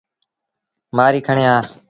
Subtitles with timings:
[0.95, 1.57] مهآريٚ کڻي آ۔